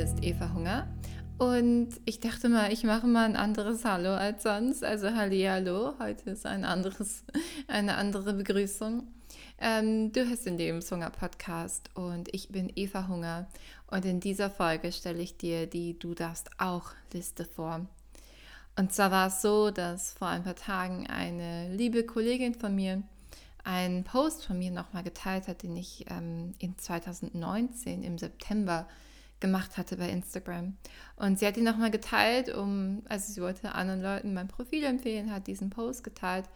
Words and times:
ist 0.00 0.24
Eva 0.24 0.50
Hunger 0.54 0.88
und 1.36 1.90
ich 2.06 2.20
dachte 2.20 2.48
mal, 2.48 2.72
ich 2.72 2.84
mache 2.84 3.06
mal 3.06 3.26
ein 3.26 3.36
anderes 3.36 3.84
Hallo 3.84 4.14
als 4.14 4.44
sonst. 4.44 4.82
Also 4.82 5.10
Hallihallo, 5.14 5.92
heute 5.98 6.30
ist 6.30 6.46
ein 6.46 6.64
anderes, 6.64 7.22
eine 7.68 7.96
andere 7.96 8.32
Begrüßung. 8.32 9.06
Ähm, 9.58 10.10
du 10.10 10.26
hörst 10.26 10.46
den 10.46 10.56
Lebenshunger 10.56 11.10
Podcast 11.10 11.90
und 11.92 12.32
ich 12.32 12.48
bin 12.48 12.72
Eva 12.76 13.08
Hunger 13.08 13.46
und 13.88 14.06
in 14.06 14.20
dieser 14.20 14.48
Folge 14.48 14.90
stelle 14.90 15.20
ich 15.20 15.36
dir 15.36 15.66
die 15.66 15.98
Du 15.98 16.14
darfst 16.14 16.48
auch 16.56 16.92
Liste 17.12 17.44
vor. 17.44 17.84
Und 18.78 18.94
zwar 18.94 19.10
war 19.10 19.26
es 19.26 19.42
so, 19.42 19.70
dass 19.70 20.14
vor 20.14 20.28
ein 20.28 20.44
paar 20.44 20.56
Tagen 20.56 21.08
eine 21.08 21.74
liebe 21.74 22.04
Kollegin 22.04 22.54
von 22.54 22.74
mir 22.74 23.02
einen 23.64 24.04
Post 24.04 24.46
von 24.46 24.58
mir 24.58 24.70
nochmal 24.70 25.02
geteilt 25.02 25.46
hat, 25.46 25.62
den 25.62 25.76
ich 25.76 26.06
ähm, 26.08 26.54
in 26.58 26.78
2019 26.78 28.02
im 28.02 28.16
September 28.16 28.86
gemacht 29.40 29.76
hatte 29.76 29.96
bei 29.96 30.08
Instagram. 30.08 30.76
Und 31.16 31.38
sie 31.38 31.46
hat 31.46 31.56
ihn 31.56 31.64
nochmal 31.64 31.90
geteilt, 31.90 32.54
um, 32.54 33.02
also 33.08 33.32
sie 33.32 33.40
wollte 33.40 33.74
anderen 33.74 34.02
Leuten 34.02 34.34
mein 34.34 34.48
Profil 34.48 34.84
empfehlen, 34.84 35.32
hat 35.32 35.46
diesen 35.46 35.70
Post 35.70 36.04
geteilt. 36.04 36.46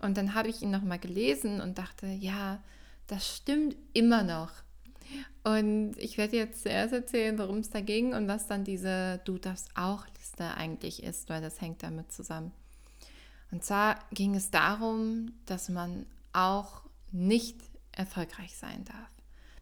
Und 0.00 0.16
dann 0.16 0.34
habe 0.34 0.48
ich 0.48 0.62
ihn 0.62 0.70
nochmal 0.70 0.98
gelesen 0.98 1.60
und 1.60 1.78
dachte, 1.78 2.06
ja, 2.06 2.60
das 3.06 3.36
stimmt 3.36 3.76
immer 3.92 4.22
noch. 4.22 4.50
Und 5.44 5.94
ich 5.98 6.18
werde 6.18 6.36
jetzt 6.36 6.62
zuerst 6.62 6.92
erzählen, 6.92 7.38
worum 7.38 7.58
es 7.58 7.70
da 7.70 7.80
ging 7.80 8.14
und 8.14 8.28
was 8.28 8.46
dann 8.46 8.64
diese 8.64 9.20
Du 9.24 9.38
darfst 9.38 9.70
auch 9.74 10.06
Liste 10.18 10.54
eigentlich 10.54 11.02
ist, 11.02 11.28
weil 11.28 11.42
das 11.42 11.60
hängt 11.60 11.82
damit 11.82 12.12
zusammen. 12.12 12.52
Und 13.50 13.64
zwar 13.64 13.98
ging 14.12 14.34
es 14.34 14.50
darum, 14.50 15.32
dass 15.46 15.68
man 15.68 16.06
auch 16.32 16.82
nicht 17.10 17.58
erfolgreich 17.92 18.56
sein 18.56 18.84
darf. 18.84 19.10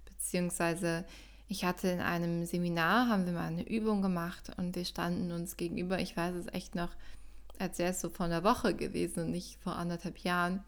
Beziehungsweise 0.05 1.05
ich 1.51 1.65
hatte 1.65 1.89
in 1.89 2.01
einem 2.01 2.47
Seminar, 2.47 3.09
haben 3.09 3.27
wir 3.27 3.33
mal 3.33 3.49
eine 3.49 3.69
Übung 3.69 4.03
gemacht 4.03 4.53
und 4.57 4.77
wir 4.77 4.85
standen 4.85 5.33
uns 5.33 5.57
gegenüber, 5.57 5.99
ich 5.99 6.17
weiß 6.17 6.37
es 6.37 6.47
echt 6.55 6.77
noch, 6.77 6.91
als 7.59 7.81
wäre 7.81 7.91
es 7.91 8.01
so 8.01 8.09
vor 8.09 8.27
einer 8.27 8.45
Woche 8.45 8.73
gewesen 8.73 9.25
und 9.25 9.33
nicht 9.33 9.61
vor 9.61 9.75
anderthalb 9.75 10.19
Jahren. 10.19 10.63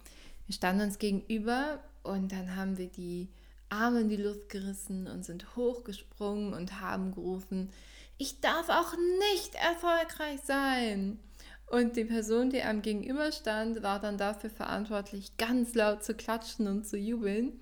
Wir 0.49 0.57
standen 0.57 0.83
uns 0.83 0.99
gegenüber 0.99 1.79
und 2.03 2.33
dann 2.33 2.57
haben 2.57 2.79
wir 2.79 2.89
die 2.89 3.29
Arme 3.69 4.01
in 4.01 4.09
die 4.09 4.17
Luft 4.17 4.49
gerissen 4.49 5.07
und 5.07 5.25
sind 5.25 5.55
hochgesprungen 5.55 6.53
und 6.53 6.81
haben 6.81 7.13
gerufen, 7.13 7.71
ich 8.19 8.41
darf 8.41 8.69
auch 8.69 8.95
nicht 9.21 9.55
erfolgreich 9.55 10.41
sein. 10.45 11.21
Und 11.67 11.97
die 11.97 12.05
Person, 12.05 12.51
die 12.51 12.61
einem 12.61 12.83
gegenüber 12.83 13.31
stand, 13.31 13.85
war 13.85 14.01
dann 14.01 14.19
dafür 14.19 14.51
verantwortlich, 14.51 15.37
ganz 15.37 15.77
laut 15.77 16.03
zu 16.03 16.15
klatschen 16.15 16.67
und 16.67 16.89
zu 16.89 16.99
jubeln. 16.99 17.61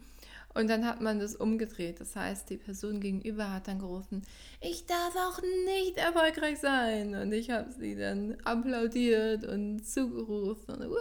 Und 0.52 0.68
dann 0.68 0.84
hat 0.84 1.00
man 1.00 1.20
das 1.20 1.36
umgedreht. 1.36 2.00
Das 2.00 2.16
heißt, 2.16 2.50
die 2.50 2.56
Person 2.56 3.00
gegenüber 3.00 3.52
hat 3.52 3.68
dann 3.68 3.78
gerufen, 3.78 4.22
ich 4.60 4.84
darf 4.86 5.14
auch 5.16 5.40
nicht 5.66 5.96
erfolgreich 5.96 6.58
sein. 6.58 7.14
Und 7.14 7.32
ich 7.32 7.50
habe 7.50 7.70
sie 7.72 7.94
dann 7.94 8.36
applaudiert 8.44 9.44
und 9.44 9.86
zugerufen 9.86 10.74
und 10.74 10.88
uh, 10.88 10.96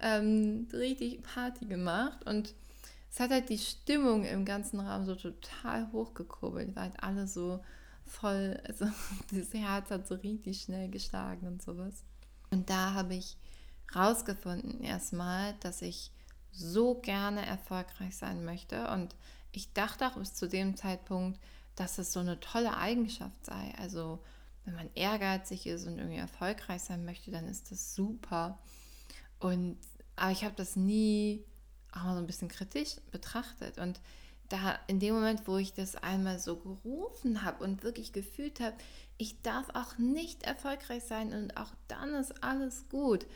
ähm, 0.00 0.68
richtig 0.72 1.22
Party 1.22 1.64
gemacht. 1.66 2.26
Und 2.26 2.54
es 3.10 3.18
hat 3.18 3.30
halt 3.30 3.48
die 3.48 3.58
Stimmung 3.58 4.24
im 4.24 4.44
ganzen 4.44 4.78
Raum 4.78 5.06
so 5.06 5.14
total 5.14 5.90
hochgekurbelt, 5.90 6.76
weil 6.76 6.84
halt 6.90 7.02
alle 7.02 7.26
so 7.26 7.60
voll, 8.04 8.60
also 8.64 8.86
das 9.32 9.54
Herz 9.54 9.90
hat 9.90 10.06
so 10.06 10.16
richtig 10.16 10.60
schnell 10.60 10.90
geschlagen 10.90 11.46
und 11.46 11.62
sowas. 11.62 12.04
Und 12.50 12.68
da 12.68 12.92
habe 12.92 13.14
ich 13.14 13.38
rausgefunden 13.94 14.82
erstmal, 14.82 15.54
dass 15.60 15.80
ich 15.80 16.10
so 16.56 16.94
gerne 16.96 17.44
erfolgreich 17.44 18.16
sein 18.16 18.44
möchte. 18.44 18.88
Und 18.88 19.14
ich 19.52 19.72
dachte 19.72 20.06
auch 20.06 20.16
bis 20.16 20.34
zu 20.34 20.48
dem 20.48 20.76
Zeitpunkt, 20.76 21.40
dass 21.74 21.98
es 21.98 22.12
so 22.12 22.20
eine 22.20 22.40
tolle 22.40 22.76
Eigenschaft 22.76 23.44
sei. 23.44 23.74
Also 23.78 24.18
wenn 24.64 24.74
man 24.74 24.90
ehrgeizig 24.94 25.66
ist 25.66 25.86
und 25.86 25.98
irgendwie 25.98 26.18
erfolgreich 26.18 26.82
sein 26.82 27.04
möchte, 27.04 27.30
dann 27.30 27.46
ist 27.46 27.70
das 27.70 27.94
super. 27.94 28.58
Und 29.38 29.78
aber 30.16 30.32
ich 30.32 30.44
habe 30.44 30.54
das 30.56 30.76
nie 30.76 31.44
auch 31.92 32.04
mal 32.04 32.14
so 32.14 32.20
ein 32.20 32.26
bisschen 32.26 32.48
kritisch 32.48 32.96
betrachtet. 33.10 33.78
Und 33.78 34.00
da 34.48 34.78
in 34.86 35.00
dem 35.00 35.14
Moment, 35.14 35.46
wo 35.46 35.58
ich 35.58 35.74
das 35.74 35.96
einmal 35.96 36.38
so 36.38 36.56
gerufen 36.56 37.42
habe 37.42 37.62
und 37.64 37.82
wirklich 37.82 38.12
gefühlt 38.12 38.60
habe, 38.60 38.76
ich 39.18 39.42
darf 39.42 39.68
auch 39.74 39.98
nicht 39.98 40.42
erfolgreich 40.42 41.04
sein 41.04 41.32
und 41.32 41.56
auch 41.56 41.72
dann 41.88 42.14
ist 42.14 42.42
alles 42.42 42.88
gut, 42.90 43.26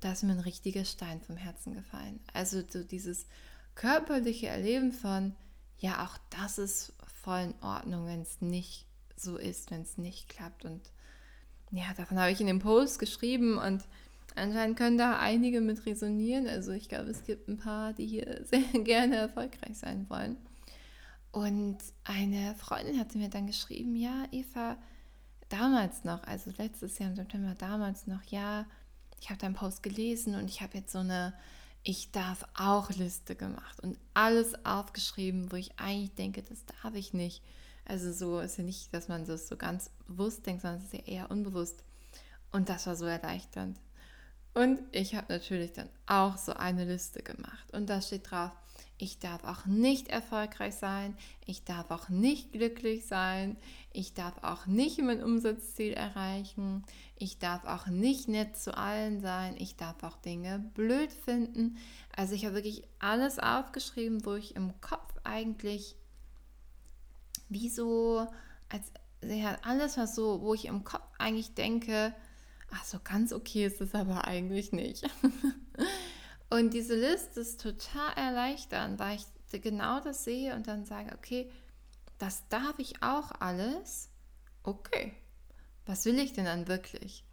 da 0.00 0.12
ist 0.12 0.22
mir 0.22 0.32
ein 0.32 0.40
richtiger 0.40 0.84
Stein 0.84 1.20
vom 1.20 1.36
Herzen 1.36 1.74
gefallen. 1.74 2.20
Also 2.32 2.62
so 2.68 2.82
dieses 2.82 3.26
körperliche 3.74 4.48
Erleben 4.48 4.92
von, 4.92 5.34
ja, 5.78 6.04
auch 6.04 6.18
das 6.30 6.58
ist 6.58 6.92
voll 7.22 7.40
in 7.40 7.54
Ordnung, 7.62 8.06
wenn 8.06 8.22
es 8.22 8.40
nicht 8.40 8.86
so 9.16 9.36
ist, 9.36 9.70
wenn 9.70 9.82
es 9.82 9.98
nicht 9.98 10.28
klappt. 10.28 10.64
Und 10.64 10.80
ja, 11.70 11.92
davon 11.96 12.18
habe 12.18 12.32
ich 12.32 12.40
in 12.40 12.46
dem 12.46 12.58
Post 12.58 12.98
geschrieben 12.98 13.58
und 13.58 13.84
anscheinend 14.34 14.78
können 14.78 14.98
da 14.98 15.18
einige 15.18 15.60
mit 15.60 15.84
resonieren. 15.86 16.46
Also 16.46 16.72
ich 16.72 16.88
glaube, 16.88 17.10
es 17.10 17.24
gibt 17.24 17.48
ein 17.48 17.58
paar, 17.58 17.92
die 17.92 18.06
hier 18.06 18.44
sehr 18.50 18.82
gerne 18.82 19.16
erfolgreich 19.16 19.78
sein 19.78 20.08
wollen. 20.08 20.36
Und 21.32 21.78
eine 22.04 22.54
Freundin 22.56 22.98
hatte 22.98 23.18
mir 23.18 23.28
dann 23.28 23.46
geschrieben, 23.46 23.94
ja, 23.94 24.24
Eva, 24.32 24.76
damals 25.48 26.04
noch, 26.04 26.24
also 26.24 26.50
letztes 26.58 26.98
Jahr 26.98 27.10
im 27.10 27.16
September, 27.16 27.54
damals 27.56 28.06
noch, 28.06 28.24
ja, 28.24 28.66
ich 29.20 29.28
habe 29.30 29.38
deinen 29.38 29.54
Post 29.54 29.82
gelesen 29.82 30.34
und 30.34 30.46
ich 30.48 30.60
habe 30.62 30.78
jetzt 30.78 30.92
so 30.92 30.98
eine 30.98 31.34
Ich 31.82 32.10
darf 32.10 32.46
auch 32.54 32.90
Liste 32.90 33.34
gemacht 33.36 33.80
und 33.80 33.98
alles 34.12 34.64
aufgeschrieben, 34.64 35.50
wo 35.50 35.56
ich 35.56 35.78
eigentlich 35.78 36.14
denke, 36.14 36.42
das 36.42 36.64
darf 36.82 36.94
ich 36.94 37.12
nicht. 37.12 37.42
Also 37.84 38.12
so 38.12 38.40
ist 38.40 38.58
ja 38.58 38.64
nicht, 38.64 38.92
dass 38.92 39.08
man 39.08 39.24
das 39.24 39.48
so 39.48 39.56
ganz 39.56 39.90
bewusst 40.06 40.46
denkt, 40.46 40.62
sondern 40.62 40.80
es 40.80 40.86
ist 40.86 40.92
ja 40.92 41.06
eher 41.06 41.30
unbewusst. 41.30 41.82
Und 42.52 42.68
das 42.68 42.86
war 42.86 42.96
so 42.96 43.06
erleichternd. 43.06 43.78
Und 44.54 44.80
ich 44.92 45.14
habe 45.14 45.32
natürlich 45.32 45.72
dann 45.72 45.88
auch 46.06 46.36
so 46.36 46.52
eine 46.52 46.84
Liste 46.84 47.22
gemacht. 47.22 47.72
Und 47.72 47.88
da 47.88 48.02
steht 48.02 48.30
drauf, 48.30 48.50
ich 49.00 49.18
darf 49.18 49.44
auch 49.44 49.64
nicht 49.64 50.08
erfolgreich 50.08 50.74
sein, 50.74 51.16
ich 51.46 51.64
darf 51.64 51.90
auch 51.90 52.10
nicht 52.10 52.52
glücklich 52.52 53.06
sein, 53.06 53.56
ich 53.94 54.12
darf 54.12 54.34
auch 54.42 54.66
nicht 54.66 55.00
mein 55.00 55.22
Umsatzziel 55.22 55.94
erreichen, 55.94 56.84
ich 57.16 57.38
darf 57.38 57.64
auch 57.64 57.86
nicht 57.86 58.28
nett 58.28 58.58
zu 58.58 58.76
allen 58.76 59.20
sein, 59.20 59.56
ich 59.58 59.76
darf 59.76 60.02
auch 60.02 60.18
Dinge 60.18 60.58
blöd 60.74 61.10
finden. 61.12 61.78
Also 62.14 62.34
ich 62.34 62.44
habe 62.44 62.56
wirklich 62.56 62.82
alles 62.98 63.38
aufgeschrieben, 63.38 64.26
wo 64.26 64.34
ich 64.34 64.54
im 64.54 64.78
Kopf 64.82 65.14
eigentlich 65.24 65.96
wie 67.48 67.70
so, 67.70 68.26
als 68.68 68.92
ja, 69.24 69.56
alles 69.62 69.96
was 69.96 70.14
so, 70.14 70.42
wo 70.42 70.52
ich 70.52 70.66
im 70.66 70.84
Kopf 70.84 71.08
eigentlich 71.18 71.54
denke, 71.54 72.14
ach 72.70 72.84
so 72.84 72.98
ganz 73.02 73.32
okay 73.32 73.64
ist 73.64 73.80
es 73.80 73.94
aber 73.94 74.26
eigentlich 74.26 74.72
nicht. 74.72 75.08
Und 76.50 76.74
diese 76.74 76.96
Liste 76.96 77.40
ist 77.40 77.60
total 77.60 78.12
erleichternd, 78.16 78.98
weil 78.98 79.16
ich 79.16 79.62
genau 79.62 80.00
das 80.00 80.24
sehe 80.24 80.54
und 80.54 80.66
dann 80.66 80.84
sage, 80.84 81.12
okay, 81.16 81.50
das 82.18 82.46
darf 82.48 82.78
ich 82.78 83.02
auch 83.02 83.30
alles. 83.40 84.10
Okay, 84.62 85.14
was 85.86 86.04
will 86.04 86.18
ich 86.18 86.32
denn 86.32 86.44
dann 86.44 86.68
wirklich? 86.68 87.24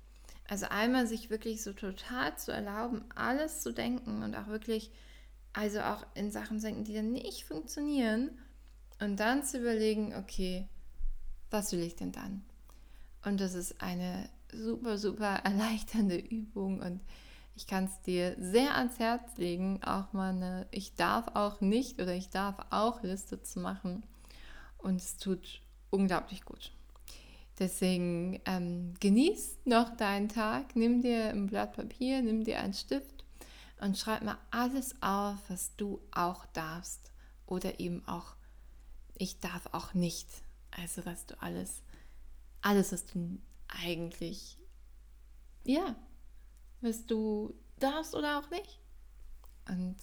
Also 0.47 0.67
einmal 0.67 1.07
sich 1.07 1.29
wirklich 1.29 1.61
so 1.61 1.73
total 1.73 2.37
zu 2.37 2.51
erlauben, 2.51 3.03
alles 3.15 3.61
zu 3.61 3.73
denken 3.73 4.23
und 4.23 4.35
auch 4.35 4.47
wirklich, 4.47 4.91
also 5.51 5.81
auch 5.81 6.05
in 6.13 6.31
Sachen 6.31 6.61
denken, 6.61 6.85
die 6.85 6.93
dann 6.93 7.11
nicht 7.11 7.43
funktionieren 7.43 8.31
und 8.99 9.19
dann 9.19 9.43
zu 9.43 9.59
überlegen, 9.59 10.15
okay, 10.15 10.67
was 11.49 11.71
will 11.71 11.81
ich 11.81 11.95
denn 11.95 12.11
dann? 12.11 12.45
Und 13.25 13.41
das 13.41 13.55
ist 13.55 13.81
eine 13.81 14.29
super, 14.51 14.97
super 14.97 15.35
erleichternde 15.43 16.17
Übung 16.17 16.79
und 16.79 17.01
ich 17.57 17.65
kann 17.65 17.85
es 17.85 18.01
dir 18.03 18.35
sehr 18.39 18.75
ans 18.75 18.99
Herz 18.99 19.35
legen, 19.37 19.81
auch 19.83 20.13
mal 20.13 20.29
eine 20.29 20.67
Ich 20.69 20.93
darf 20.93 21.35
auch 21.35 21.59
nicht 21.59 21.99
oder 21.99 22.13
ich 22.13 22.29
darf 22.29 22.55
auch 22.69 23.01
Liste 23.01 23.41
zu 23.41 23.59
machen. 23.59 24.03
Und 24.77 25.01
es 25.01 25.17
tut 25.17 25.63
unglaublich 25.89 26.45
gut. 26.45 26.71
Deswegen 27.57 28.39
ähm, 28.45 28.93
genieß 28.99 29.57
noch 29.65 29.97
deinen 29.97 30.29
Tag, 30.29 30.75
nimm 30.75 31.01
dir 31.01 31.29
ein 31.29 31.47
Blatt 31.47 31.73
Papier, 31.73 32.21
nimm 32.21 32.43
dir 32.43 32.59
einen 32.59 32.75
Stift 32.75 33.25
und 33.81 33.97
schreib 33.97 34.21
mal 34.21 34.37
alles 34.51 34.93
auf, 35.01 35.37
was 35.47 35.75
du 35.77 35.99
auch 36.11 36.45
darfst. 36.53 37.11
Oder 37.47 37.79
eben 37.79 38.07
auch, 38.07 38.35
ich 39.15 39.39
darf 39.39 39.67
auch 39.71 39.95
nicht. 39.95 40.29
Also, 40.69 41.07
was 41.07 41.25
du 41.25 41.41
alles, 41.41 41.81
alles, 42.61 42.91
was 42.91 43.07
du 43.07 43.39
eigentlich, 43.67 44.59
ja, 45.63 45.95
was 46.81 47.05
du 47.05 47.53
darfst 47.79 48.15
oder 48.15 48.39
auch 48.39 48.49
nicht. 48.49 48.79
Und 49.67 49.95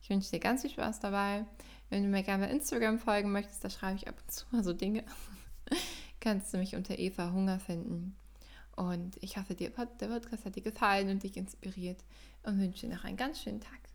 ich 0.00 0.10
wünsche 0.10 0.30
dir 0.30 0.40
ganz 0.40 0.62
viel 0.62 0.70
Spaß 0.70 1.00
dabei. 1.00 1.46
Wenn 1.90 2.02
du 2.02 2.08
mir 2.08 2.22
gerne 2.22 2.46
bei 2.46 2.52
Instagram 2.52 2.98
folgen 2.98 3.32
möchtest, 3.32 3.62
da 3.64 3.70
schreibe 3.70 3.96
ich 3.96 4.08
ab 4.08 4.16
und 4.20 4.32
zu 4.32 4.46
mal 4.50 4.64
so 4.64 4.72
Dinge. 4.72 5.04
Kannst 6.20 6.52
du 6.52 6.58
mich 6.58 6.74
unter 6.74 6.98
Eva 6.98 7.32
Hunger 7.32 7.58
finden. 7.58 8.16
Und 8.74 9.22
ich 9.22 9.36
hoffe, 9.36 9.54
dir, 9.54 9.70
der 9.70 10.06
Podcast 10.06 10.44
hat 10.44 10.56
dir 10.56 10.62
gefallen 10.62 11.10
und 11.10 11.22
dich 11.22 11.36
inspiriert 11.36 12.02
und 12.42 12.58
wünsche 12.58 12.86
dir 12.86 12.94
noch 12.94 13.04
einen 13.04 13.16
ganz 13.16 13.42
schönen 13.42 13.60
Tag. 13.60 13.91